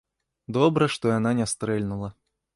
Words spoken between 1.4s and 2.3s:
не стрэльнула.